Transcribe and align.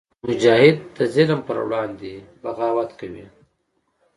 مجاهد 0.27 0.77
د 0.95 0.97
ظلم 1.13 1.39
پر 1.47 1.57
وړاندې 1.65 2.11
بغاوت 2.41 2.89
کوي. 2.99 3.25